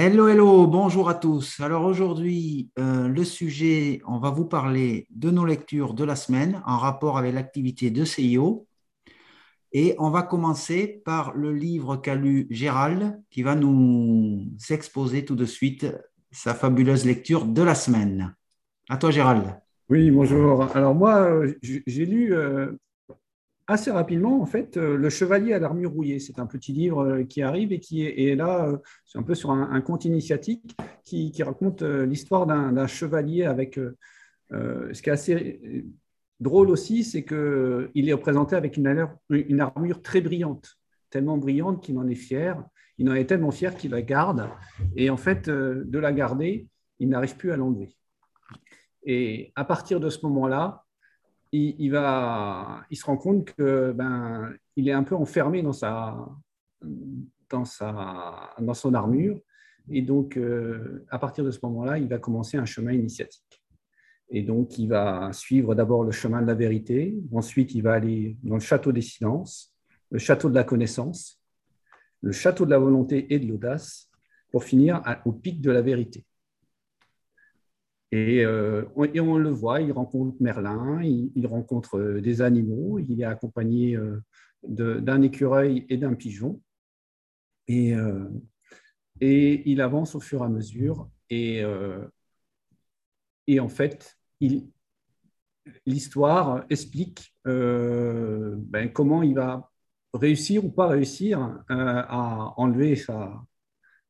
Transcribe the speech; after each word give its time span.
Hello, 0.00 0.28
hello, 0.28 0.68
bonjour 0.68 1.08
à 1.08 1.14
tous. 1.14 1.58
Alors 1.58 1.84
aujourd'hui, 1.84 2.70
euh, 2.78 3.08
le 3.08 3.24
sujet, 3.24 4.00
on 4.06 4.18
va 4.20 4.30
vous 4.30 4.44
parler 4.44 5.08
de 5.10 5.28
nos 5.28 5.44
lectures 5.44 5.92
de 5.92 6.04
la 6.04 6.14
semaine 6.14 6.62
en 6.66 6.78
rapport 6.78 7.18
avec 7.18 7.34
l'activité 7.34 7.90
de 7.90 8.04
CIO. 8.04 8.68
Et 9.72 9.96
on 9.98 10.10
va 10.10 10.22
commencer 10.22 11.02
par 11.04 11.34
le 11.34 11.52
livre 11.52 11.96
qu'a 11.96 12.14
lu 12.14 12.46
Gérald, 12.48 13.20
qui 13.28 13.42
va 13.42 13.56
nous 13.56 14.46
exposer 14.70 15.24
tout 15.24 15.34
de 15.34 15.44
suite 15.44 15.84
sa 16.30 16.54
fabuleuse 16.54 17.04
lecture 17.04 17.44
de 17.44 17.62
la 17.64 17.74
semaine. 17.74 18.36
À 18.88 18.98
toi, 18.98 19.10
Gérald. 19.10 19.52
Oui, 19.88 20.12
bonjour. 20.12 20.62
Alors 20.76 20.94
moi, 20.94 21.22
euh, 21.22 21.54
j'ai 21.60 22.06
lu 22.06 22.34
euh, 22.34 22.70
assez 23.68 23.90
rapidement, 23.90 24.40
en 24.40 24.46
fait, 24.46 24.76
euh, 24.76 24.96
Le 24.96 25.10
Chevalier 25.10 25.52
à 25.52 25.58
l'armure 25.58 25.92
rouillée. 25.92 26.18
C'est 26.18 26.38
un 26.38 26.46
petit 26.46 26.72
livre 26.72 27.22
qui 27.22 27.42
arrive 27.42 27.70
et 27.72 27.78
qui 27.78 28.04
est, 28.04 28.34
là, 28.34 28.72
c'est 29.04 29.18
un 29.18 29.22
peu 29.22 29.34
sur 29.34 29.50
un, 29.50 29.80
conte 29.82 30.04
initiatique 30.04 30.76
qui, 31.04 31.32
raconte 31.42 31.82
l'histoire 31.82 32.46
d'un 32.46 32.86
chevalier 32.86 33.44
avec. 33.44 33.78
ce 34.50 35.02
qui 35.02 35.10
est 35.10 35.12
assez 35.12 35.84
drôle 36.40 36.70
aussi, 36.70 37.04
c'est 37.04 37.24
qu'il 37.24 38.08
est 38.08 38.12
représenté 38.12 38.56
avec 38.56 38.76
une, 38.76 39.06
une 39.30 39.60
armure 39.60 40.02
très 40.02 40.20
brillante, 40.20 40.76
tellement 41.10 41.38
brillante 41.38 41.82
qu'il 41.82 41.98
en 41.98 42.08
est 42.08 42.14
fier. 42.14 42.62
Il 42.98 43.08
en 43.08 43.14
est 43.14 43.26
tellement 43.26 43.52
fier 43.52 43.76
qu'il 43.76 43.92
la 43.92 44.02
garde. 44.02 44.48
Et 44.96 45.08
en 45.10 45.16
fait, 45.16 45.48
de 45.48 45.98
la 45.98 46.12
garder, 46.12 46.66
il 46.98 47.08
n'arrive 47.08 47.36
plus 47.36 47.52
à 47.52 47.56
l'enlever. 47.56 47.96
Et 49.04 49.52
à 49.56 49.64
partir 49.64 50.00
de 50.00 50.10
ce 50.10 50.24
moment-là, 50.26 50.84
il, 51.52 51.90
va, 51.90 52.84
il 52.90 52.96
se 52.96 53.04
rend 53.04 53.16
compte 53.16 53.52
que 53.54 53.92
ben, 53.92 54.52
il 54.76 54.88
est 54.88 54.92
un 54.92 55.04
peu 55.04 55.14
enfermé 55.14 55.62
dans 55.62 55.72
sa, 55.72 56.28
dans 57.48 57.64
sa, 57.64 58.54
dans 58.58 58.74
son 58.74 58.94
armure. 58.94 59.40
Et 59.90 60.02
donc, 60.02 60.36
euh, 60.36 61.06
à 61.10 61.18
partir 61.18 61.44
de 61.44 61.50
ce 61.50 61.60
moment-là, 61.62 61.98
il 61.98 62.08
va 62.08 62.18
commencer 62.18 62.58
un 62.58 62.66
chemin 62.66 62.92
initiatique. 62.92 63.62
Et 64.30 64.42
donc, 64.42 64.78
il 64.78 64.88
va 64.88 65.32
suivre 65.32 65.74
d'abord 65.74 66.04
le 66.04 66.10
chemin 66.10 66.42
de 66.42 66.46
la 66.46 66.54
vérité. 66.54 67.16
Ensuite, 67.32 67.74
il 67.74 67.82
va 67.82 67.94
aller 67.94 68.36
dans 68.42 68.56
le 68.56 68.60
château 68.60 68.92
des 68.92 69.00
silences, 69.00 69.74
le 70.10 70.18
château 70.18 70.50
de 70.50 70.54
la 70.54 70.64
connaissance, 70.64 71.40
le 72.20 72.32
château 72.32 72.66
de 72.66 72.70
la 72.70 72.78
volonté 72.78 73.32
et 73.32 73.38
de 73.38 73.46
l'audace, 73.46 74.10
pour 74.50 74.64
finir 74.64 75.02
au 75.24 75.32
pic 75.32 75.60
de 75.60 75.70
la 75.70 75.82
vérité. 75.82 76.24
Et, 78.10 78.44
euh, 78.44 78.84
on, 78.96 79.36
le 79.38 79.50
voit, 79.50 79.80
il 79.80 79.92
rencontre 79.92 80.36
Merlin, 80.40 81.02
il, 81.02 81.46
rencontre 81.46 81.98
euh, 81.98 82.20
des 82.20 82.40
animaux, 82.40 82.98
il 82.98 83.20
est 83.20 83.24
accompagné 83.24 83.96
euh, 83.96 84.20
d'un 84.62 85.22
écureuil 85.22 85.84
et 85.88 85.98
d'un 85.98 86.14
pigeon. 86.14 86.60
Et, 87.66 87.92
et, 89.20 89.70
il 89.70 89.82
avance 89.82 90.14
au 90.14 90.20
fur 90.20 90.40
et 90.40 90.44
à 90.46 90.48
mesure. 90.48 91.10
Et, 91.28 91.62
et 93.46 93.60
en 93.60 93.68
fait, 93.68 94.16
l'histoire 95.84 96.64
explique 96.70 97.36
ben, 97.44 98.90
comment 98.90 99.22
il 99.22 99.34
va 99.34 99.70
réussir 100.14 100.64
ou 100.64 100.70
pas 100.70 100.88
réussir 100.88 101.62
à 101.68 102.54
enlever 102.56 102.96
sa, 102.96 103.44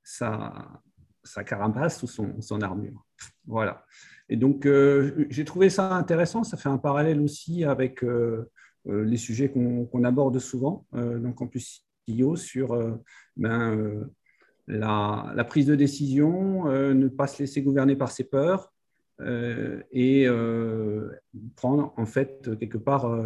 sa, 0.04 1.44
carapace 1.44 2.00
ou 2.04 2.06
son 2.40 2.60
armure. 2.60 3.07
Voilà. 3.46 3.84
Et 4.28 4.36
donc, 4.36 4.66
euh, 4.66 5.26
j'ai 5.30 5.44
trouvé 5.44 5.70
ça 5.70 5.94
intéressant. 5.94 6.44
Ça 6.44 6.56
fait 6.56 6.68
un 6.68 6.78
parallèle 6.78 7.20
aussi 7.20 7.64
avec 7.64 8.04
euh, 8.04 8.50
euh, 8.86 9.04
les 9.04 9.16
sujets 9.16 9.50
qu'on 9.50 10.04
aborde 10.04 10.38
souvent 10.38 10.86
dans 10.92 11.32
Campus 11.32 11.86
CEO 12.08 12.36
sur 12.36 12.98
ben, 13.36 14.08
la, 14.66 15.44
prise 15.46 15.66
de 15.66 15.74
décision, 15.74 16.64
ne 16.64 17.08
pas 17.08 17.26
se 17.26 17.42
laisser 17.42 17.62
gouverner 17.62 17.96
par 17.96 18.10
ses 18.10 18.24
peurs 18.24 18.72
et 19.20 20.26
prendre 21.56 21.92
en 21.96 22.06
fait 22.06 22.56
quelque 22.58 22.78
part 22.78 23.20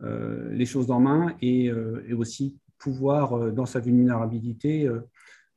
les 0.00 0.66
choses 0.66 0.90
en 0.90 1.00
main 1.00 1.36
et, 1.42 1.66
et 1.66 2.14
aussi 2.14 2.56
pouvoir, 2.78 3.52
dans 3.52 3.66
sa 3.66 3.80
vulnérabilité, 3.80 4.88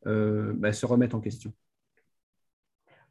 ben, 0.04 0.74
se 0.74 0.86
remettre 0.86 1.16
en 1.16 1.22
question. 1.22 1.54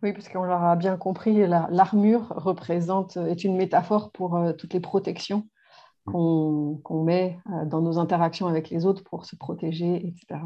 Oui, 0.06 0.12
parce 0.12 0.28
qu'on 0.28 0.44
l'aura 0.44 0.76
bien 0.76 0.96
compris, 0.96 1.48
l'armure 1.48 2.28
représente, 2.28 3.16
est 3.16 3.42
une 3.42 3.56
métaphore 3.56 4.12
pour 4.12 4.36
euh, 4.36 4.52
toutes 4.52 4.72
les 4.72 4.78
protections 4.78 5.48
qu'on 6.04 7.02
met 7.02 7.40
euh, 7.50 7.64
dans 7.64 7.80
nos 7.80 7.98
interactions 7.98 8.46
avec 8.46 8.70
les 8.70 8.86
autres 8.86 9.02
pour 9.02 9.24
se 9.24 9.34
protéger, 9.34 10.06
etc. 10.06 10.42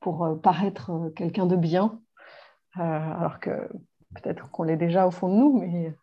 Pour 0.00 0.24
euh, 0.24 0.34
paraître 0.36 1.12
quelqu'un 1.14 1.44
de 1.44 1.56
bien, 1.56 2.00
alors 2.72 3.38
que 3.38 3.68
peut-être 4.14 4.50
qu'on 4.50 4.62
l'est 4.62 4.78
déjà 4.78 5.06
au 5.06 5.10
fond 5.10 5.28
de 5.28 5.34
nous, 5.34 5.58
mais 5.60 5.94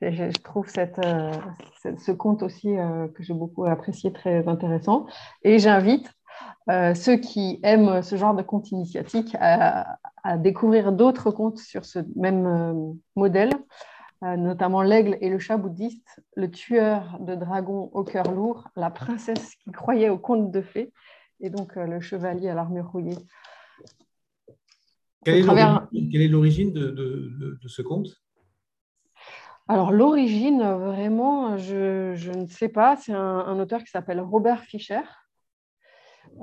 je, 0.00 0.36
trouve 0.42 0.68
cette, 0.68 1.00
ce 1.00 2.10
conte 2.10 2.42
aussi 2.42 2.74
que 3.14 3.22
j'ai 3.22 3.34
beaucoup 3.34 3.66
apprécié 3.66 4.12
très 4.12 4.48
intéressant. 4.48 5.06
Et 5.44 5.60
j'invite 5.60 6.12
euh, 6.70 6.94
ceux 6.94 7.16
qui 7.16 7.58
aiment 7.64 8.02
ce 8.02 8.14
genre 8.14 8.34
de 8.34 8.42
contes 8.42 8.70
initiatiques 8.70 9.36
à, 9.40 9.98
découvrir 10.38 10.92
d'autres 10.92 11.32
contes 11.32 11.58
sur 11.58 11.84
ce 11.84 11.98
même 12.14 12.46
euh, 12.46 12.92
modèle, 13.16 13.50
euh, 14.22 14.36
notamment 14.36 14.82
L'aigle 14.82 15.18
et 15.20 15.28
le 15.28 15.40
chat 15.40 15.56
bouddhiste, 15.56 16.22
Le 16.36 16.48
tueur 16.48 17.18
de 17.18 17.34
dragons 17.34 17.90
au 17.92 18.04
cœur 18.04 18.30
lourd, 18.30 18.68
La 18.76 18.90
princesse 18.90 19.56
qui 19.56 19.72
croyait 19.72 20.08
aux 20.08 20.18
contes 20.18 20.52
de 20.52 20.62
fées, 20.62 20.92
et 21.40 21.50
donc 21.50 21.74
Le 21.74 22.00
chevalier 22.00 22.48
à 22.48 22.54
l'armure 22.54 22.92
rouillée. 22.92 23.18
Quelle 25.24 25.38
est 25.38 26.28
l'origine 26.28 26.72
de, 26.72 27.58
ce 27.66 27.82
conte 27.82 28.08
alors 29.68 29.92
l'origine, 29.92 30.60
vraiment, 30.60 31.56
je, 31.56 32.36
ne 32.36 32.46
sais 32.46 32.68
pas. 32.68 32.96
C'est 32.96 33.12
un 33.12 33.58
auteur 33.60 33.82
qui 33.84 33.90
s'appelle 33.90 34.20
Robert 34.20 34.64
Fischer, 34.64 35.00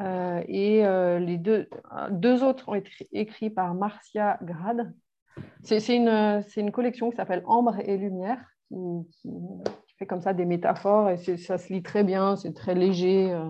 euh, 0.02 0.42
et 0.48 0.86
euh, 0.86 1.20
les 1.20 1.38
deux, 1.38 1.68
deux 2.12 2.44
autres 2.44 2.70
ont 2.70 2.76
été 2.76 2.92
écrits 3.12 3.50
par 3.50 3.74
Marcia 3.74 4.38
Grad. 4.44 4.94
C'est 5.64 5.96
une, 5.96 6.44
une, 6.58 6.72
collection 6.72 7.10
qui 7.10 7.16
s'appelle 7.16 7.44
Ambre 7.46 7.78
et 7.80 7.98
Lumière, 7.98 8.40
qui, 8.70 9.96
fait 9.98 10.06
comme 10.06 10.22
ça 10.22 10.34
des 10.34 10.46
métaphores, 10.46 11.10
et 11.10 11.38
ça 11.38 11.58
se 11.58 11.72
lit 11.72 11.84
très 11.84 12.04
bien, 12.04 12.36
c'est 12.36 12.54
très 12.54 12.76
léger. 12.76 13.32
Euh, 13.32 13.50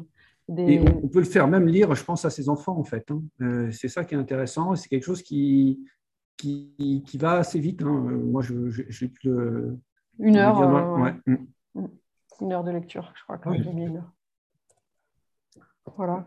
et 0.57 0.79
on 0.79 1.07
peut 1.07 1.19
le 1.19 1.25
faire 1.25 1.47
même 1.47 1.67
lire, 1.67 1.93
je 1.93 2.03
pense, 2.03 2.25
à 2.25 2.31
ses 2.31 2.49
enfants, 2.49 2.77
en 2.77 2.83
fait. 2.83 3.11
Hein. 3.11 3.69
c'est 3.71 3.87
ça 3.87 4.03
qui 4.03 4.15
est 4.15 4.17
intéressant, 4.17 4.75
c'est 4.75 4.89
quelque 4.89 5.05
chose 5.05 5.21
qui, 5.21 5.79
qui, 6.37 7.03
qui, 7.05 7.17
va 7.19 7.33
assez 7.33 7.59
vite. 7.59 7.83
Hein. 7.83 8.01
Moi, 8.23 8.41
je, 8.41 8.69
je, 8.69 9.05
plus 9.05 9.31
Une 10.19 10.37
heure. 10.37 10.99
Ouais. 10.99 11.13
Mm. 11.27 11.85
Une 12.41 12.53
heure 12.53 12.63
de 12.63 12.71
lecture, 12.71 13.11
je 13.15 13.23
crois 13.23 13.37
que 13.37 13.61
j'ai 13.61 13.73
mis 13.73 13.85
une 13.85 13.97
heure. 13.97 14.11
Voilà. 15.97 16.25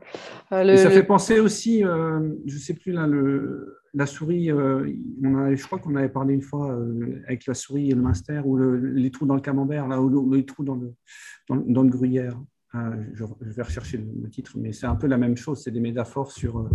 Euh, 0.52 0.76
ça 0.76 0.90
fait 0.90 1.02
penser 1.02 1.40
aussi, 1.40 1.84
euh, 1.84 2.34
je 2.46 2.54
ne 2.54 2.58
sais 2.58 2.74
plus 2.74 2.92
là, 2.92 3.06
le, 3.06 3.78
la 3.94 4.06
souris, 4.06 4.50
euh, 4.50 4.90
on 5.22 5.54
je 5.54 5.66
crois 5.66 5.78
qu'on 5.78 5.96
avait 5.96 6.08
parlé 6.08 6.34
une 6.34 6.42
fois 6.42 6.78
avec 7.26 7.46
la 7.46 7.54
souris 7.54 7.90
et 7.90 7.94
le 7.94 8.02
minster, 8.02 8.42
ou 8.44 8.58
les 8.58 9.10
trous 9.10 9.26
dans 9.26 9.34
le 9.34 9.40
camembert, 9.40 9.88
là, 9.88 10.00
ou 10.00 10.32
les 10.32 10.44
trous 10.44 10.64
dans 10.64 10.76
le, 10.76 10.94
dans, 11.48 11.82
le 11.82 11.90
gruyère. 11.90 12.40
Je, 12.74 13.24
vais 13.40 13.62
rechercher 13.62 13.98
le, 13.98 14.30
titre, 14.30 14.52
mais 14.56 14.72
c'est 14.72 14.86
un 14.86 14.96
peu 14.96 15.06
la 15.06 15.18
même 15.18 15.36
chose. 15.36 15.62
C'est 15.62 15.70
des 15.70 15.80
métaphores 15.80 16.32
sur 16.32 16.70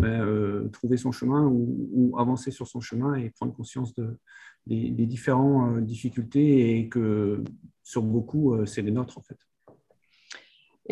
ben, 0.00 0.68
trouver 0.72 0.96
son 0.96 1.12
chemin 1.12 1.46
ou, 1.46 2.14
avancer 2.18 2.50
sur 2.50 2.66
son 2.66 2.80
chemin 2.80 3.14
et 3.16 3.30
prendre 3.30 3.52
conscience 3.52 3.94
de, 3.94 4.18
des, 4.66 4.90
des 4.90 5.06
différentes 5.06 5.84
difficultés 5.84 6.78
et 6.78 6.88
que 6.88 7.44
sur 7.82 8.02
beaucoup, 8.02 8.64
c'est 8.64 8.80
les 8.80 8.92
nôtres 8.92 9.18
en 9.18 9.22
fait. 9.22 9.36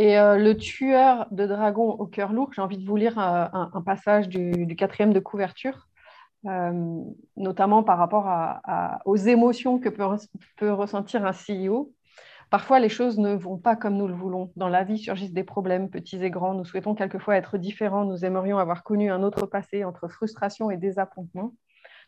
Et 0.00 0.18
euh, 0.18 0.38
le 0.38 0.56
tueur 0.56 1.26
de 1.30 1.44
dragons 1.44 1.90
au 1.90 2.06
cœur 2.06 2.32
lourd, 2.32 2.54
j'ai 2.54 2.62
envie 2.62 2.78
de 2.78 2.86
vous 2.86 2.96
lire 2.96 3.18
euh, 3.18 3.44
un, 3.52 3.82
passage 3.82 4.30
du, 4.30 4.74
quatrième 4.74 5.12
de 5.12 5.20
couverture, 5.20 5.88
euh, 6.46 7.02
notamment 7.36 7.82
par 7.82 7.98
rapport 7.98 8.26
aux 9.04 9.16
émotions 9.16 9.78
que 9.78 9.90
peut, 9.90 10.72
ressentir 10.72 11.26
un 11.26 11.32
CEO. 11.32 11.92
Parfois, 12.48 12.80
les 12.80 12.88
choses 12.88 13.18
ne 13.18 13.34
vont 13.34 13.58
pas 13.58 13.76
comme 13.76 13.98
nous 13.98 14.08
le 14.08 14.14
voulons. 14.14 14.52
Dans 14.56 14.70
la 14.70 14.84
vie 14.84 14.96
surgissent 14.96 15.34
des 15.34 15.44
problèmes, 15.44 15.90
petits 15.90 16.24
et 16.24 16.30
grands. 16.30 16.54
Nous 16.54 16.64
souhaitons 16.64 16.94
quelquefois 16.94 17.36
être 17.36 17.58
différents. 17.58 18.06
Nous 18.06 18.24
aimerions 18.24 18.56
avoir 18.56 18.84
connu 18.84 19.10
un 19.10 19.22
autre 19.22 19.44
passé 19.44 19.84
entre 19.84 20.08
frustration 20.08 20.70
et 20.70 20.78
désappointement. 20.78 21.52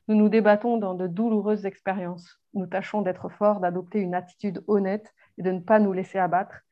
Nous 0.09 0.17
nous 0.17 0.31
débattons 0.31 0.79
dans 0.79 0.95
de 0.95 1.09
douloureuses 1.09 1.67
expériences. 1.67 2.41
Nous 2.55 2.67
tâchons 2.67 3.03
d'être 3.03 3.29
forts, 3.29 3.61
d'adopter 3.61 3.99
une 3.99 4.15
attitude 4.15 4.65
honnête 4.67 5.13
et 5.37 5.43
de 5.43 5.53
ne 5.53 5.61
pas 5.61 5.79
nous 5.79 5.93
laisser 5.93 6.19
abattre 6.19 6.63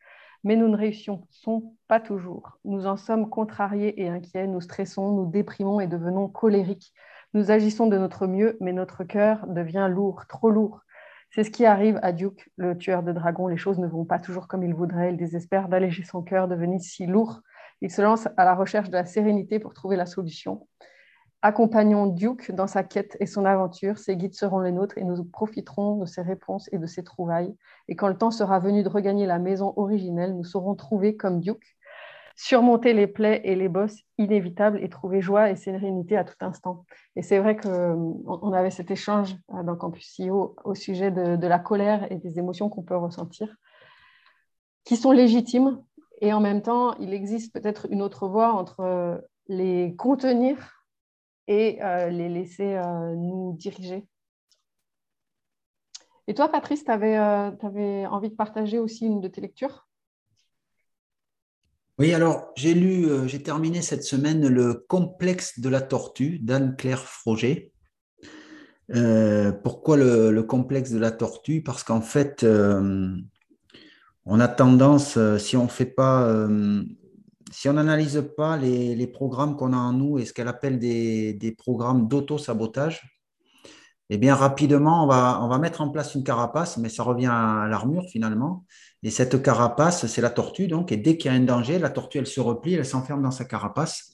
mais 0.45 0.57
nous 0.57 0.69
ne 0.69 0.77
réussissons 0.77 1.75
pas 1.89 2.01
toujours. 2.01 2.59
Nous 2.65 2.87
en 2.87 2.97
sommes 2.97 3.29
contrariés 3.29 4.01
et 4.01 4.09
inquiets, 4.09 4.47
nous 4.47 4.61
stressons, 4.61 5.13
nous 5.13 5.27
déprimons 5.27 5.81
et 5.81 5.87
devenons 5.87 6.29
colériques. 6.29 6.93
Nous 7.35 7.51
agissons 7.51 7.87
de 7.87 7.99
notre 7.99 8.27
mieux, 8.27 8.57
mais 8.61 8.73
notre 8.73 9.05
cœur 9.05 9.47
devient 9.47 9.89
lourd, 9.91 10.27
trop 10.27 10.51
lourd. 10.51 10.81
C'est 11.33 11.45
ce 11.45 11.51
qui 11.51 11.65
arrive 11.65 12.01
à 12.03 12.13
Duke, 12.13 12.51
le 12.57 12.77
tueur 12.77 13.05
de 13.05 13.13
dragons. 13.13 13.47
Les 13.47 13.57
choses 13.57 13.79
ne 13.79 13.87
vont 13.87 14.05
pas 14.05 14.19
toujours 14.19 14.49
comme 14.49 14.65
il 14.65 14.75
voudrait. 14.75 15.11
Il 15.11 15.17
désespère 15.17 15.69
d'alléger 15.69 16.03
son 16.03 16.23
cœur, 16.23 16.49
devenir 16.49 16.81
si 16.81 17.07
lourd. 17.07 17.41
Il 17.83 17.91
se 17.91 18.03
lance 18.03 18.27
à 18.37 18.45
la 18.45 18.55
recherche 18.55 18.89
de 18.89 18.95
la 18.95 19.07
sérénité 19.07 19.61
pour 19.61 19.73
trouver 19.73 19.97
la 19.97 20.07
solution. 20.07 20.67
Accompagnons 21.43 22.07
Duke 22.07 22.53
dans 22.53 22.67
sa 22.67 22.83
quête 22.83 23.17
et 23.19 23.25
son 23.25 23.47
aventure. 23.47 23.97
Ses 23.97 24.17
guides 24.17 24.35
seront 24.35 24.59
les 24.59 24.73
nôtres 24.73 24.99
et 24.99 25.05
nous 25.05 25.25
profiterons 25.25 25.97
de 25.97 26.05
ses 26.05 26.21
réponses 26.21 26.69
et 26.71 26.77
de 26.79 26.85
ses 26.85 27.03
trouvailles. 27.03 27.55
Et 27.89 27.97
quand 27.97 28.09
le 28.09 28.17
temps 28.17 28.31
sera 28.31 28.59
venu 28.59 28.83
de 28.83 28.91
regagner 28.91 29.25
la 29.25 29.39
maison 29.39 29.73
originelle, 29.77 30.37
nous 30.37 30.45
saurons 30.45 30.75
trouver 30.75 31.17
comme 31.17 31.41
Duke, 31.41 31.79
surmonter 32.37 32.93
les 32.93 33.07
plaies 33.07 33.41
et 33.45 33.55
les 33.55 33.71
bosses 33.71 34.01
inévitables 34.19 34.83
et 34.83 34.91
trouver 34.91 35.23
joie 35.23 35.51
et 35.51 35.57
sérénité 35.57 36.19
à 36.19 36.25
tout 36.25 36.35
instant. 36.41 36.85
Et 37.17 37.23
c'est 37.23 37.39
vrai 37.39 37.57
qu'on 37.57 38.53
avait 38.53 38.71
cet 38.71 38.91
échange 38.91 39.35
dans 39.49 39.77
Campus 39.77 40.15
CEO 40.19 40.57
au 40.65 40.75
sujet 40.75 41.11
de 41.11 41.47
la 41.47 41.59
colère 41.59 42.11
et 42.13 42.17
des 42.17 42.39
émotions 42.39 42.69
qu'on 42.69 42.83
peut 42.83 42.97
ressentir, 42.97 43.57
qui 44.85 44.97
sont 44.97 45.13
légitimes. 45.13 45.83
Et 46.21 46.35
en 46.35 46.41
même 46.41 46.61
temps, 46.61 46.95
il 46.99 47.15
existe 47.15 47.51
peut-être 47.55 47.87
une 47.91 48.03
autre 48.03 48.29
voie 48.29 48.53
entre 48.53 49.23
les 49.49 49.97
contenir 49.97 50.80
et 51.47 51.83
euh, 51.83 52.11
les 52.11 52.29
laisser 52.29 52.75
euh, 52.75 53.15
nous 53.15 53.55
diriger. 53.59 54.07
Et 56.27 56.35
toi, 56.35 56.49
Patrice, 56.49 56.85
tu 56.85 56.91
avais, 56.91 57.17
euh, 57.17 58.07
envie 58.09 58.31
de 58.31 58.35
partager 58.35 58.79
aussi 58.79 59.07
une 59.07 59.21
de 59.21 59.29
tes 59.29 59.41
lectures? 59.41 59.89
Oui, 61.99 62.15
alors 62.15 62.53
j'ai 62.57 62.73
lu, 62.73 63.09
j'ai 63.27 63.43
terminé 63.43 63.83
cette 63.83 64.05
semaine 64.05 64.49
Le 64.49 64.73
complexe 64.89 65.59
de 65.59 65.69
la 65.69 65.83
tortue 65.83 66.39
d'Anne-Claire 66.39 67.03
Froger. 67.03 67.73
pourquoi 68.89 69.99
le, 69.99 70.31
le, 70.31 70.43
complexe 70.43 70.93
de 70.93 70.99
la 70.99 71.11
tortue? 71.11 71.63
Parce 71.63 71.83
qu'en 71.83 72.01
fait, 72.01 72.47
on 74.25 74.41
a 74.41 74.49
tendance, 74.49 75.19
si 75.37 75.59
on 75.59 75.65
ne 75.65 75.69
fait 75.69 75.85
pas 75.85 76.49
si 77.51 77.69
on 77.69 77.75
n'analyse 77.75 78.25
pas 78.37 78.57
les, 78.57 79.07
programmes 79.07 79.57
qu'on 79.57 79.73
a 79.73 79.77
en 79.77 79.93
nous 79.93 80.19
et 80.19 80.25
ce 80.25 80.33
qu'elle 80.33 80.49
appelle 80.49 80.79
des, 80.79 81.55
programmes 81.59 82.09
d'auto-sabotage, 82.09 83.03
eh 84.13 84.19
bien, 84.19 84.35
rapidement, 84.35 85.05
on 85.05 85.07
va, 85.49 85.59
mettre 85.59 85.81
en 85.81 85.91
place 85.91 86.15
une 86.15 86.25
carapace, 86.25 86.79
mais 86.79 86.89
ça 86.89 87.03
revient 87.03 87.31
à 87.31 87.67
l'armure 87.69 88.05
finalement. 88.11 88.65
Et 89.03 89.11
cette 89.11 89.43
carapace, 89.43 90.07
c'est 90.07 90.21
la 90.21 90.31
tortue, 90.31 90.67
donc, 90.67 90.91
et 90.93 90.97
dès 90.97 91.17
qu'il 91.17 91.31
y 91.31 91.35
a 91.35 91.37
un 91.37 91.45
danger, 91.45 91.79
la 91.79 91.91
tortue, 91.91 92.19
elle 92.19 92.27
se 92.27 92.41
replie, 92.41 92.75
elle 92.75 92.85
s'enferme 92.85 93.23
dans 93.23 93.31
sa 93.31 93.45
carapace. 93.45 94.13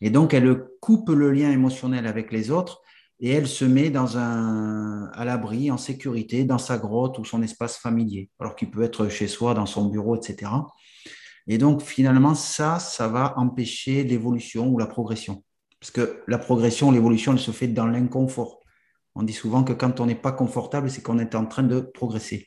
Et 0.00 0.10
donc, 0.10 0.34
elle 0.34 0.62
coupe 0.80 1.10
le 1.10 1.30
lien 1.30 1.50
émotionnel 1.50 2.06
avec 2.06 2.32
les 2.32 2.50
autres 2.50 2.82
et 3.20 3.30
elle 3.30 3.46
se 3.46 3.66
met 3.66 3.92
à 3.94 5.24
l'abri, 5.24 5.70
en 5.70 5.76
sécurité, 5.76 6.44
dans 6.44 6.58
sa 6.58 6.78
grotte 6.78 7.18
ou 7.18 7.24
son 7.24 7.42
espace 7.42 7.76
familier, 7.76 8.30
alors 8.40 8.56
qu'il 8.56 8.70
peut 8.70 8.82
être 8.82 9.08
chez 9.08 9.28
soi, 9.28 9.52
dans 9.52 9.66
son 9.66 9.86
bureau, 9.86 10.16
etc. 10.16 10.50
Et 11.50 11.58
donc, 11.58 11.82
finalement, 11.82 12.36
ça, 12.36 12.78
ça 12.78 13.08
va 13.08 13.36
empêcher 13.36 14.04
l'évolution 14.04 14.68
ou 14.68 14.78
la 14.78 14.86
progression. 14.86 15.42
Parce 15.80 15.90
que 15.90 16.22
la 16.28 16.38
progression, 16.38 16.92
l'évolution, 16.92 17.32
elle 17.32 17.40
se 17.40 17.50
fait 17.50 17.66
dans 17.66 17.88
l'inconfort. 17.88 18.60
On 19.16 19.24
dit 19.24 19.32
souvent 19.32 19.64
que 19.64 19.72
quand 19.72 19.98
on 19.98 20.06
n'est 20.06 20.14
pas 20.14 20.30
confortable, 20.30 20.88
c'est 20.88 21.02
qu'on 21.02 21.18
est 21.18 21.34
en 21.34 21.46
train 21.46 21.64
de 21.64 21.80
progresser. 21.80 22.46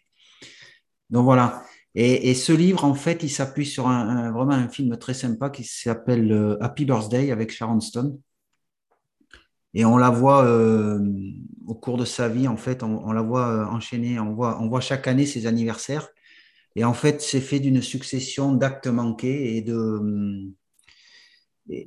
Donc 1.10 1.26
voilà. 1.26 1.64
Et, 1.96 2.34
ce 2.34 2.54
livre, 2.54 2.86
en 2.86 2.94
fait, 2.94 3.24
il 3.24 3.30
s'appuie 3.30 3.66
sur 3.66 3.90
un, 3.90 4.32
vraiment 4.32 4.54
un 4.54 4.70
film 4.70 4.98
très 4.98 5.14
sympa 5.14 5.50
qui 5.50 5.66
s'appelle 5.66 6.32
euh, 6.32 6.64
Happy 6.64 6.86
Birthday 6.86 7.30
avec 7.30 7.52
Sharon 7.52 7.82
Stone. 7.82 8.18
Et 9.74 9.84
on 9.84 9.98
la 9.98 10.12
voit 10.12 10.46
euh, 10.46 11.06
au 11.68 11.76
cours 11.76 11.98
de 11.98 12.06
sa 12.06 12.30
vie, 12.30 12.48
en 12.48 12.58
fait, 12.58 12.84
on, 12.84 13.12
la 13.12 13.22
voit 13.22 13.48
euh, 13.50 13.66
enchaîner, 13.66 14.18
on 14.22 14.34
voit, 14.34 14.62
on 14.62 14.70
voit 14.70 14.80
chaque 14.80 15.08
année 15.10 15.26
ses 15.26 15.46
anniversaires. 15.46 16.08
Et 16.76 16.84
en 16.84 16.94
fait, 16.94 17.22
c'est 17.22 17.42
fait 17.42 17.60
d'une 17.60 17.82
succession 17.82 18.54
d'actes 18.54 18.88
manqués 18.88 19.58
et 19.58 19.66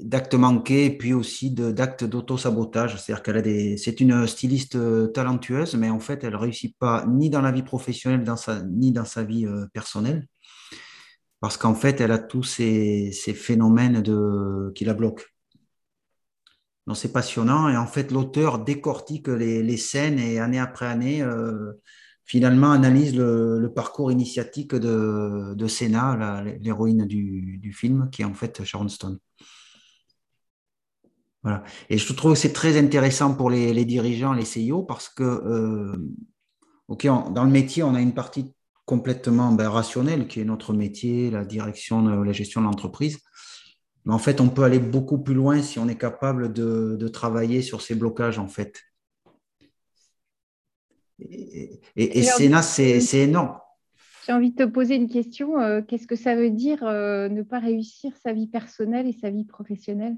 d'actes 0.01 0.35
manqués 0.35 0.91
puis 0.91 1.13
aussi 1.13 1.51
d'actes 1.51 2.05
d'auto-sabotage. 2.05 2.97
C'est-à-dire 2.97 3.23
qu'elle 3.23 3.37
a 3.39 3.43
des, 3.43 3.77
c'est 3.77 4.01
une 4.01 4.27
styliste 4.27 4.77
euh, 4.77 5.09
talentueuse, 5.09 5.75
mais 5.75 5.91
en 5.91 6.01
fait, 6.01 6.23
elle 6.25 6.37
réussit 6.37 6.77
pas 6.79 7.05
ni 7.07 7.31
dans 7.31 7.43
la 7.43 7.53
vie 7.53 7.65
professionnelle, 7.65 8.25
ni 8.69 8.93
dans 8.93 9.05
sa 9.05 9.25
vie 9.25 9.47
euh, 9.47 9.67
personnelle, 9.73 10.27
parce 11.41 11.57
qu'en 11.57 11.75
fait, 11.75 12.01
elle 12.01 12.13
a 12.13 12.19
tous 12.19 12.45
ces, 12.45 13.13
phénomènes 13.35 14.03
qui 14.75 14.85
la 14.85 14.95
bloquent. 14.95 15.25
Donc, 16.87 16.97
c'est 16.97 17.13
passionnant. 17.13 17.69
Et 17.69 17.77
en 17.77 17.87
fait, 17.87 18.13
l'auteur 18.13 18.61
décortique 18.61 19.27
les, 19.27 19.63
les, 19.63 19.77
scènes 19.77 20.21
et 20.21 20.39
année 20.39 20.61
après 20.61 20.87
année, 20.87 21.21
euh, 21.21 21.73
finalement 22.27 22.73
analyse 22.73 23.17
le, 23.17 23.73
parcours 23.75 24.11
initiatique 24.11 24.75
de, 24.75 25.55
de 25.55 25.67
Senna, 25.67 26.43
l'héroïne 26.61 27.07
du, 27.07 27.73
film, 27.73 28.11
qui 28.11 28.23
est 28.23 28.25
en 28.25 28.35
fait 28.35 28.65
Sharon 28.65 28.89
Stone. 28.89 29.19
Voilà. 31.43 31.63
Et 31.89 31.99
je 31.99 32.13
trouve 32.13 32.33
que 32.33 32.39
c'est 32.39 32.53
très 32.53 32.77
intéressant 32.77 33.35
pour 33.35 33.49
les, 33.51 33.85
dirigeants, 33.85 34.33
les 34.33 34.45
CIO, 34.45 34.83
parce 34.83 35.09
que 35.09 35.23
euh, 35.23 35.97
dans 36.89 37.45
le 37.45 37.51
métier, 37.51 37.85
on 37.85 37.95
a 37.95 38.01
une 38.01 38.15
partie 38.15 38.53
complètement 38.85 39.53
ben, 39.53 39.69
rationnelle, 39.69 40.27
qui 40.27 40.41
est 40.41 40.45
notre 40.45 40.73
métier, 40.73 41.31
la 41.31 41.45
direction, 41.45 42.03
la 42.03 42.33
gestion 42.33 42.61
de 42.61 42.67
l'entreprise. 42.67 43.21
Mais 44.05 44.15
en 44.15 44.19
fait, 44.19 44.41
on 44.41 44.49
peut 44.49 44.63
aller 44.65 44.79
beaucoup 44.81 45.19
plus 45.19 45.35
loin 45.35 45.63
si 45.63 45.79
on 45.79 45.89
est 45.89 45.99
capable 45.99 46.53
de, 46.53 46.97
de 46.99 47.09
travailler 47.09 47.63
sur 47.63 47.83
ces 47.83 47.95
blocages, 47.95 48.39
en 48.39 48.49
fait. 48.49 48.83
Et, 51.19 51.81
et, 51.97 52.23
Sénat, 52.23 52.63
c'est 52.63 53.19
énorme. 53.19 53.59
J'ai 54.27 54.33
envie 54.33 54.51
de 54.51 54.65
te 54.65 54.69
poser 54.69 54.97
une 54.97 55.09
question. 55.09 55.61
Euh, 55.61 55.83
qu'est-ce 55.83 56.09
que 56.09 56.17
ça 56.17 56.35
veut 56.35 56.51
dire 56.51 56.83
euh, 56.83 57.29
ne 57.29 57.43
pas 57.43 57.61
réussir 57.61 58.13
sa 58.23 58.33
vie 58.33 58.49
personnelle 58.49 59.07
et 59.07 59.13
sa 59.13 59.31
vie 59.31 59.45
professionnelle? 59.45 60.17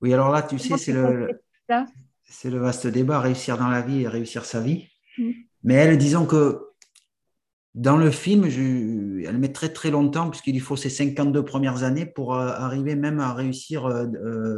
Oui, 0.00 0.12
alors 0.12 0.30
là, 0.30 0.42
tu 0.42 0.58
sais, 0.58 0.76
c'est 0.76 0.92
le, 0.92 1.40
c'est 2.24 2.50
le 2.50 2.58
vaste 2.58 2.88
débat, 2.88 3.20
réussir 3.20 3.58
dans 3.58 3.68
la 3.68 3.80
vie 3.80 4.02
et 4.02 4.08
réussir 4.08 4.44
sa 4.44 4.60
vie. 4.60 4.88
Mm. 5.18 5.30
Mais 5.62 5.74
elle, 5.74 5.96
disons 5.98 6.26
que 6.26 6.62
dans 7.74 7.96
le 7.96 8.10
film, 8.10 8.48
je, 8.48 9.24
elle 9.24 9.38
met 9.38 9.52
très 9.52 9.72
très 9.72 9.92
longtemps, 9.92 10.28
puisqu'il 10.28 10.60
faut 10.60 10.76
ces 10.76 10.90
52 10.90 11.44
premières 11.44 11.84
années 11.84 12.06
pour 12.06 12.34
euh, 12.34 12.48
arriver 12.48 12.96
même 12.96 13.20
à 13.20 13.32
réussir 13.34 13.88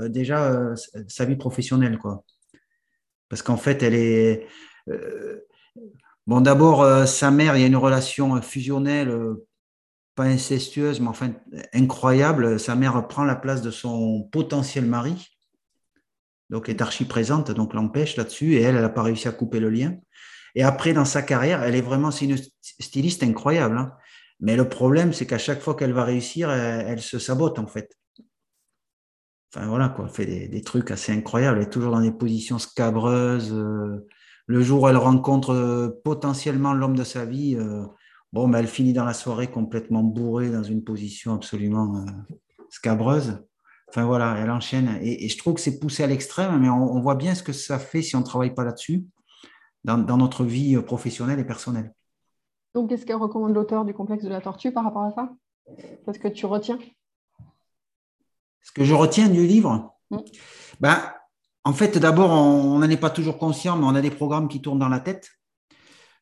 déjà 0.08 0.74
sa 1.06 1.26
vie 1.26 1.36
professionnelle. 1.36 1.98
Quoi. 1.98 2.24
Parce 3.28 3.42
qu'en 3.42 3.56
fait, 3.58 3.82
elle 3.82 3.94
est, 3.94 4.46
bon, 6.26 6.40
d'abord, 6.40 6.82
euh, 6.82 7.06
sa 7.06 7.30
mère, 7.30 7.56
il 7.56 7.60
y 7.60 7.64
a 7.64 7.68
une 7.68 7.76
relation 7.76 8.40
fusionnelle, 8.42 9.08
euh, 9.08 9.46
pas 10.14 10.24
incestueuse, 10.24 11.00
mais 11.00 11.08
enfin 11.08 11.32
incroyable. 11.72 12.58
Sa 12.58 12.74
mère 12.74 13.06
prend 13.08 13.24
la 13.24 13.36
place 13.36 13.62
de 13.62 13.70
son 13.70 14.22
potentiel 14.32 14.86
mari, 14.86 15.38
donc 16.50 16.68
est 16.68 16.80
archi 16.80 17.04
présente, 17.04 17.50
donc 17.50 17.74
l'empêche 17.74 18.16
là-dessus, 18.16 18.54
et 18.54 18.62
elle, 18.62 18.76
elle 18.76 18.82
n'a 18.82 18.88
pas 18.88 19.02
réussi 19.02 19.28
à 19.28 19.32
couper 19.32 19.60
le 19.60 19.70
lien. 19.70 19.96
Et 20.54 20.62
après, 20.62 20.94
dans 20.94 21.04
sa 21.04 21.22
carrière, 21.22 21.62
elle 21.62 21.74
est 21.74 21.82
vraiment, 21.82 22.10
une 22.10 22.38
styliste 22.62 23.22
incroyable. 23.22 23.76
Hein. 23.76 23.92
Mais 24.40 24.56
le 24.56 24.68
problème, 24.68 25.12
c'est 25.12 25.26
qu'à 25.26 25.38
chaque 25.38 25.60
fois 25.60 25.74
qu'elle 25.74 25.92
va 25.92 26.04
réussir, 26.04 26.50
elle, 26.50 27.00
se 27.00 27.18
sabote 27.18 27.58
en 27.58 27.66
fait. 27.66 27.94
Enfin 29.54 29.66
voilà, 29.66 29.90
quoi, 29.90 30.06
elle 30.06 30.14
fait 30.14 30.48
des, 30.48 30.62
trucs 30.62 30.90
assez 30.90 31.12
incroyables. 31.12 31.58
Elle 31.58 31.64
est 31.64 31.70
toujours 31.70 31.92
dans 31.92 32.00
des 32.00 32.12
positions 32.12 32.58
scabreuses 32.58 33.54
le 34.46 34.62
jour 34.62 34.82
où 34.82 34.88
elle 34.88 34.96
rencontre 34.96 35.50
euh, 35.50 36.00
potentiellement 36.04 36.72
l'homme 36.72 36.96
de 36.96 37.04
sa 37.04 37.24
vie, 37.24 37.56
euh, 37.56 37.84
bon, 38.32 38.48
ben, 38.48 38.60
elle 38.60 38.68
finit 38.68 38.92
dans 38.92 39.04
la 39.04 39.14
soirée 39.14 39.48
complètement 39.48 40.02
bourrée 40.02 40.50
dans 40.50 40.62
une 40.62 40.84
position 40.84 41.34
absolument 41.34 41.96
euh, 41.96 42.34
scabreuse. 42.70 43.44
Enfin 43.88 44.04
voilà, 44.04 44.36
elle 44.38 44.50
enchaîne. 44.50 44.98
Et, 45.02 45.28
je 45.28 45.38
trouve 45.38 45.54
que 45.54 45.60
c'est 45.60 45.78
poussé 45.78 46.02
à 46.02 46.06
l'extrême, 46.06 46.60
mais 46.60 46.68
on, 46.68 47.00
voit 47.00 47.14
bien 47.14 47.34
ce 47.34 47.42
que 47.42 47.52
ça 47.52 47.78
fait 47.78 48.02
si 48.02 48.16
on 48.16 48.20
ne 48.20 48.24
travaille 48.24 48.54
pas 48.54 48.64
là-dessus 48.64 49.04
dans, 49.84 50.16
notre 50.16 50.44
vie 50.44 50.76
professionnelle 50.82 51.38
et 51.38 51.44
personnelle. 51.44 51.94
Donc, 52.74 52.88
qu'est-ce 52.88 53.06
qu'elle 53.06 53.16
recommande 53.16 53.54
l'auteur 53.54 53.84
du 53.84 53.94
complexe 53.94 54.24
de 54.24 54.28
la 54.28 54.40
tortue 54.40 54.72
par 54.72 54.82
rapport 54.82 55.04
à 55.04 55.12
ça? 55.12 55.32
Qu'est-ce 56.04 56.18
que 56.18 56.26
tu 56.26 56.46
retiens? 56.46 56.78
Ce 58.62 58.72
que 58.72 58.82
je 58.82 58.92
retiens 58.92 59.28
du 59.28 59.46
livre? 59.46 59.94
Mmh. 60.10 60.18
ben, 60.80 60.98
en 61.66 61.72
fait, 61.72 61.98
d'abord, 61.98 62.30
on 62.30 62.78
n'en 62.78 62.88
est 62.88 62.96
pas 62.96 63.10
toujours 63.10 63.38
conscient, 63.38 63.76
mais 63.76 63.86
on 63.86 63.96
a 63.96 64.00
des 64.00 64.12
programmes 64.12 64.46
qui 64.46 64.62
tournent 64.62 64.78
dans 64.78 64.88
la 64.88 65.00
tête. 65.00 65.32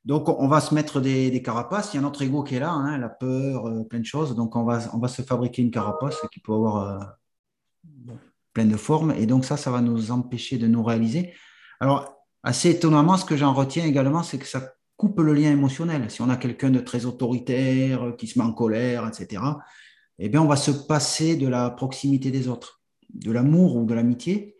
Donc, 0.06 0.30
on 0.30 0.48
va 0.48 0.62
se 0.62 0.74
mettre 0.74 1.02
des, 1.02 1.42
carapaces. 1.42 1.92
Il 1.92 1.96
y 1.96 1.98
a 1.98 2.00
notre 2.00 2.22
ego 2.22 2.42
qui 2.42 2.54
est 2.54 2.60
là, 2.60 2.70
hein, 2.70 2.96
la 2.96 3.10
peur, 3.10 3.68
euh, 3.68 3.84
plein 3.84 4.00
de 4.00 4.06
choses. 4.06 4.34
Donc, 4.34 4.56
on 4.56 4.64
va, 4.64 4.80
se 4.80 5.20
fabriquer 5.20 5.60
une 5.60 5.70
carapace 5.70 6.16
qui 6.32 6.40
peut 6.40 6.54
avoir 6.54 6.76
euh, 6.78 8.14
plein 8.54 8.64
de 8.64 8.76
formes. 8.78 9.12
Et 9.18 9.26
donc, 9.26 9.44
ça, 9.44 9.58
ça 9.58 9.70
va 9.70 9.82
nous 9.82 10.12
empêcher 10.12 10.56
de 10.56 10.66
nous 10.66 10.82
réaliser. 10.82 11.34
Alors, 11.78 12.16
assez 12.42 12.70
étonnamment, 12.70 13.18
ce 13.18 13.26
que 13.26 13.36
j'en 13.36 13.52
retiens 13.52 13.84
également, 13.84 14.22
c'est 14.22 14.38
que 14.38 14.46
ça 14.46 14.72
coupe 14.96 15.20
le 15.20 15.34
lien 15.34 15.50
émotionnel. 15.50 16.10
Si 16.10 16.22
on 16.22 16.30
a 16.30 16.38
quelqu'un 16.38 16.70
de 16.70 16.80
très 16.80 17.04
autoritaire, 17.04 18.14
qui 18.16 18.28
se 18.28 18.38
met 18.38 18.46
en 18.46 18.54
colère, 18.54 19.06
etc., 19.06 19.42
eh 20.18 20.30
bien, 20.30 20.40
on 20.40 20.48
va 20.48 20.56
se 20.56 20.70
passer 20.70 21.36
de 21.36 21.48
la 21.48 21.68
proximité 21.68 22.30
des 22.30 22.48
autres, 22.48 22.80
de 23.12 23.30
l'amour 23.30 23.76
ou 23.76 23.84
de 23.84 23.92
l'amitié. 23.92 24.53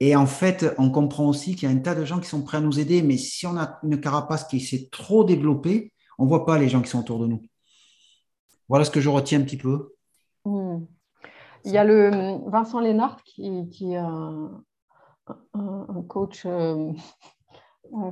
Et 0.00 0.16
en 0.16 0.26
fait, 0.26 0.74
on 0.78 0.90
comprend 0.90 1.28
aussi 1.28 1.54
qu'il 1.54 1.68
y 1.68 1.72
a 1.72 1.74
un 1.74 1.78
tas 1.78 1.94
de 1.94 2.04
gens 2.04 2.20
qui 2.20 2.28
sont 2.28 2.42
prêts 2.42 2.56
à 2.56 2.60
nous 2.60 2.80
aider, 2.80 3.02
mais 3.02 3.18
si 3.18 3.46
on 3.46 3.56
a 3.56 3.78
une 3.82 4.00
carapace 4.00 4.44
qui 4.44 4.60
s'est 4.60 4.88
trop 4.90 5.24
développée, 5.24 5.92
on 6.18 6.24
ne 6.24 6.28
voit 6.28 6.46
pas 6.46 6.58
les 6.58 6.68
gens 6.68 6.80
qui 6.80 6.88
sont 6.88 7.00
autour 7.00 7.18
de 7.20 7.26
nous. 7.26 7.42
Voilà 8.68 8.84
ce 8.84 8.90
que 8.90 9.00
je 9.00 9.08
retiens 9.08 9.40
un 9.40 9.44
petit 9.44 9.58
peu. 9.58 9.94
Hmm. 10.44 10.84
Il 11.64 11.72
y 11.72 11.78
a 11.78 11.84
le 11.84 12.40
Vincent 12.50 12.80
Lénard 12.80 13.22
qui, 13.24 13.66
est 13.92 13.96
un, 13.96 14.64
coach 16.08 16.46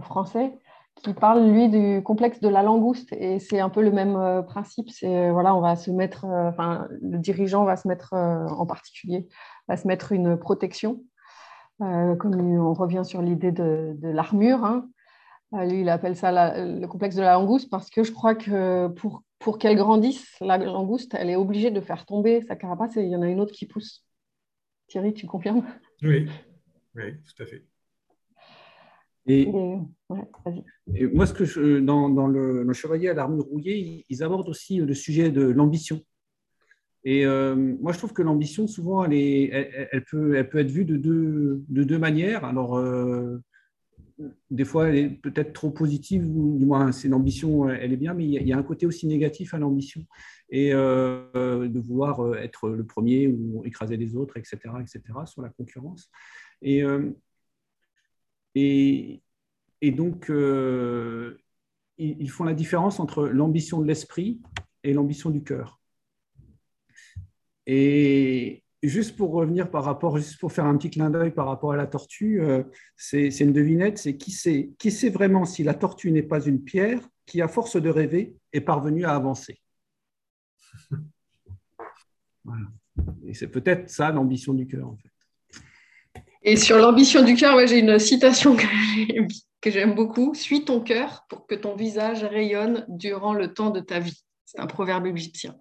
français 0.02 0.58
qui 1.02 1.14
parle, 1.14 1.48
lui, 1.48 1.68
du 1.68 2.02
complexe 2.02 2.40
de 2.40 2.48
la 2.48 2.62
langouste. 2.62 3.12
Et 3.12 3.38
c'est 3.38 3.60
un 3.60 3.68
peu 3.68 3.82
le 3.82 3.92
même 3.92 4.16
euh, 4.16 4.42
principe. 4.42 4.90
C'est, 4.90 5.28
euh, 5.28 5.32
voilà, 5.32 5.54
on 5.54 5.60
va 5.60 5.76
se 5.76 5.90
mettre, 5.90 6.24
euh, 6.24 6.48
enfin, 6.48 6.88
le 7.00 7.18
dirigeant 7.18 7.64
va 7.64 7.76
se 7.76 7.86
mettre, 7.88 8.14
en 8.14 8.66
particulier, 8.66 9.28
va 9.68 9.76
se 9.76 9.86
mettre 9.86 10.12
une 10.12 10.36
protection. 10.36 11.00
Comme 11.78 12.34
on 12.34 12.74
revient 12.74 13.02
sur 13.04 13.22
l'idée 13.22 13.52
de, 13.52 13.96
l'armure. 14.02 14.64
Hein. 14.64 14.88
lui, 15.52 15.82
il 15.82 15.88
appelle 15.88 16.16
ça 16.16 16.64
le 16.64 16.86
complexe 16.86 17.16
de 17.16 17.22
la 17.22 17.34
langouste 17.34 17.70
parce 17.70 17.90
que 17.90 18.02
je 18.02 18.12
crois 18.12 18.34
que 18.34 18.88
pour, 18.88 19.22
pour 19.38 19.58
qu'elle 19.58 19.76
grandisse, 19.76 20.36
la 20.40 20.58
langouste, 20.58 21.14
elle 21.14 21.30
est 21.30 21.36
obligée 21.36 21.70
de 21.70 21.80
faire 21.80 22.06
tomber 22.06 22.42
sa 22.42 22.56
carapace 22.56 22.96
et 22.96 23.02
il 23.02 23.10
y 23.10 23.16
en 23.16 23.22
a 23.22 23.28
une 23.28 23.40
autre 23.40 23.52
qui 23.52 23.66
pousse. 23.66 24.04
Thierry, 24.88 25.12
tu 25.12 25.26
confirmes? 25.26 25.64
Oui, 26.02 26.28
oui, 26.94 27.14
tout 27.24 27.42
à 27.42 27.46
fait. 27.46 27.64
Et, 29.26 29.46
moi, 31.12 31.26
ce 31.26 31.34
que 31.34 31.44
je, 31.44 31.80
dans, 31.80 32.26
le, 32.26 32.72
Chevalier 32.72 33.08
à 33.08 33.14
l'armure 33.14 33.44
rouillée, 33.44 34.06
ils, 34.08 34.22
abordent 34.22 34.48
aussi 34.48 34.78
le 34.78 34.94
sujet 34.94 35.30
de 35.30 35.42
l'ambition. 35.42 36.00
Et 37.04 37.24
euh, 37.24 37.54
moi, 37.54 37.92
je 37.92 37.98
trouve 37.98 38.12
que 38.12 38.22
l'ambition, 38.22 38.66
souvent, 38.66 39.04
elle, 39.04 40.04
peut, 40.10 40.36
être 40.36 40.70
vue 40.70 40.84
de 40.84 40.96
deux, 40.96 41.62
de 41.68 41.84
deux 41.84 41.98
manières. 41.98 42.44
Alors, 42.44 42.76
euh, 42.76 43.38
des 44.50 44.64
fois, 44.64 44.88
elle 44.88 44.96
est 44.96 45.08
peut-être 45.10 45.52
trop 45.52 45.70
positive, 45.70 46.24
ou 46.28 46.58
du 46.58 46.66
moins, 46.66 46.90
c'est 46.92 47.08
l'ambition, 47.08 47.68
elle 47.68 47.92
est 47.92 47.96
bien, 47.96 48.14
mais 48.14 48.24
il 48.24 48.46
y, 48.46 48.52
a, 48.52 48.58
un 48.58 48.62
côté 48.62 48.84
aussi 48.84 49.06
négatif 49.06 49.54
à 49.54 49.58
l'ambition. 49.58 50.02
Et 50.50 50.72
euh, 50.74 51.68
de 51.68 51.78
vouloir 51.78 52.36
être 52.36 52.68
le 52.70 52.84
premier 52.84 53.28
ou 53.28 53.62
écraser 53.64 53.96
les 53.96 54.16
autres, 54.16 54.36
etc., 54.36 54.58
etc., 54.80 55.02
sur 55.26 55.42
la 55.42 55.50
concurrence. 55.50 56.10
Et 56.62 56.82
donc, 59.92 60.30
euh, 60.30 61.38
ils 61.98 62.30
font 62.30 62.44
la 62.44 62.54
différence 62.54 63.00
entre 63.00 63.26
l'ambition 63.26 63.80
de 63.80 63.86
l'esprit 63.86 64.40
et 64.84 64.92
l'ambition 64.92 65.30
du 65.30 65.42
cœur. 65.42 65.77
Et 67.70 68.64
juste 68.82 69.14
pour 69.14 69.30
revenir 69.32 69.70
par 69.70 69.84
rapport, 69.84 70.16
juste 70.16 70.40
pour 70.40 70.50
faire 70.50 70.64
un 70.64 70.74
petit 70.78 70.88
clin 70.88 71.10
d'œil 71.10 71.32
par 71.32 71.46
rapport 71.46 71.72
à 71.72 71.76
la 71.76 71.86
tortue, 71.86 72.40
euh, 72.40 72.62
c'est 72.96 73.28
une 73.40 73.52
devinette, 73.52 73.98
c'est 73.98 74.16
qui 74.16 74.30
sait, 74.30 74.70
qui 74.78 74.90
sait 74.90 75.10
vraiment 75.10 75.44
si 75.44 75.62
la 75.64 75.74
tortue 75.74 76.10
n'est 76.10 76.22
pas 76.22 76.40
une 76.40 76.64
pierre 76.64 77.00
qui, 77.26 77.42
à 77.42 77.48
force 77.48 77.76
de 77.76 77.90
rêver, 77.90 78.34
est 78.54 78.62
parvenue 78.62 79.04
à 79.04 79.14
avancer. 79.14 79.60
Et 83.26 83.34
c'est 83.34 83.48
peut-être 83.48 83.90
ça 83.90 84.10
l'ambition 84.10 84.54
du 84.54 84.66
cœur, 84.66 84.88
en 84.88 84.96
fait. 84.96 86.22
Et 86.42 86.56
sur 86.56 86.78
l'ambition 86.78 87.22
du 87.22 87.34
cœur, 87.34 87.54
j'ai 87.66 87.80
une 87.80 87.98
citation 87.98 88.56
que 89.60 89.70
j'aime 89.70 89.94
beaucoup. 89.94 90.34
Suis 90.34 90.64
ton 90.64 90.80
cœur 90.80 91.26
pour 91.28 91.46
que 91.46 91.54
ton 91.54 91.76
visage 91.76 92.24
rayonne 92.24 92.86
durant 92.88 93.34
le 93.34 93.52
temps 93.52 93.68
de 93.68 93.80
ta 93.80 93.98
vie. 93.98 94.24
C'est 94.46 94.58
un 94.58 94.66
proverbe 94.66 95.06
égyptien. 95.06 95.54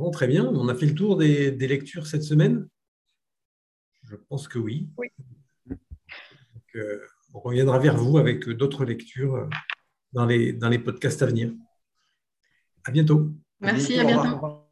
Bon, 0.00 0.10
très 0.10 0.26
bien. 0.26 0.46
On 0.46 0.66
a 0.70 0.74
fait 0.74 0.86
le 0.86 0.94
tour 0.94 1.18
des, 1.18 1.50
lectures 1.50 2.06
cette 2.06 2.22
semaine? 2.22 2.66
Je 4.04 4.16
pense 4.16 4.48
que 4.48 4.58
oui. 4.58 4.88
Oui. 4.96 5.08
Euh, 6.74 7.04
on 7.34 7.40
reviendra 7.40 7.78
vers 7.78 7.98
vous 7.98 8.16
avec 8.16 8.48
d'autres 8.48 8.86
lectures 8.86 9.46
dans 10.14 10.24
les, 10.24 10.54
dans 10.54 10.70
les 10.70 10.78
podcasts 10.78 11.20
à 11.20 11.26
venir. 11.26 11.52
À 12.84 12.92
bientôt. 12.92 13.30
Merci, 13.60 13.98
à 13.98 14.04
bientôt. 14.04 14.64